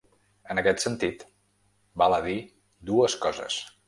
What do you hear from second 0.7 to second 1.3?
sentit,